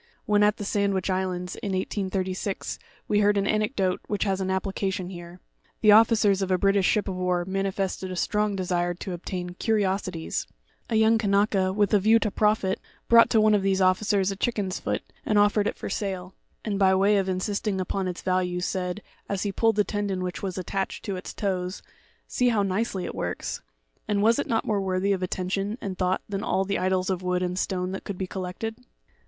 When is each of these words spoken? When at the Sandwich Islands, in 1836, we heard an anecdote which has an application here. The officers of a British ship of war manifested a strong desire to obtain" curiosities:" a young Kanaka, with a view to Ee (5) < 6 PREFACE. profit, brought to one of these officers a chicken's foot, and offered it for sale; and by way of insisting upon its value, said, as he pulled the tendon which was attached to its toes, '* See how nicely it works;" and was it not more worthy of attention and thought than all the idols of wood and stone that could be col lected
When 0.25 0.41
at 0.41 0.57
the 0.57 0.65
Sandwich 0.65 1.11
Islands, 1.11 1.55
in 1.57 1.73
1836, 1.73 2.79
we 3.07 3.19
heard 3.19 3.37
an 3.37 3.45
anecdote 3.45 4.01
which 4.07 4.23
has 4.23 4.41
an 4.41 4.49
application 4.49 5.11
here. 5.11 5.39
The 5.81 5.91
officers 5.91 6.41
of 6.41 6.49
a 6.49 6.57
British 6.57 6.87
ship 6.87 7.07
of 7.07 7.13
war 7.15 7.45
manifested 7.45 8.09
a 8.09 8.15
strong 8.15 8.55
desire 8.55 8.95
to 8.95 9.13
obtain" 9.13 9.51
curiosities:" 9.59 10.47
a 10.89 10.95
young 10.95 11.19
Kanaka, 11.19 11.71
with 11.71 11.93
a 11.93 11.99
view 11.99 12.17
to 12.17 12.29
Ee 12.29 12.31
(5) 12.31 12.31
< 12.31 12.31
6 12.31 12.35
PREFACE. 12.35 12.39
profit, 12.61 12.79
brought 13.09 13.29
to 13.29 13.39
one 13.39 13.53
of 13.53 13.61
these 13.61 13.79
officers 13.79 14.31
a 14.31 14.35
chicken's 14.35 14.79
foot, 14.79 15.03
and 15.23 15.37
offered 15.37 15.67
it 15.67 15.77
for 15.77 15.87
sale; 15.87 16.33
and 16.65 16.79
by 16.79 16.95
way 16.95 17.17
of 17.17 17.29
insisting 17.29 17.79
upon 17.79 18.07
its 18.07 18.23
value, 18.23 18.59
said, 18.59 19.03
as 19.29 19.43
he 19.43 19.51
pulled 19.51 19.75
the 19.75 19.83
tendon 19.83 20.23
which 20.23 20.41
was 20.41 20.57
attached 20.57 21.05
to 21.05 21.15
its 21.15 21.31
toes, 21.31 21.83
'* 22.05 22.27
See 22.27 22.49
how 22.49 22.63
nicely 22.63 23.05
it 23.05 23.13
works;" 23.13 23.61
and 24.07 24.23
was 24.23 24.39
it 24.39 24.47
not 24.47 24.65
more 24.65 24.81
worthy 24.81 25.11
of 25.11 25.21
attention 25.21 25.77
and 25.79 25.95
thought 25.95 26.23
than 26.27 26.41
all 26.41 26.65
the 26.65 26.79
idols 26.79 27.11
of 27.11 27.21
wood 27.21 27.43
and 27.43 27.55
stone 27.59 27.91
that 27.91 28.03
could 28.03 28.17
be 28.17 28.25
col 28.25 28.41
lected 28.41 28.77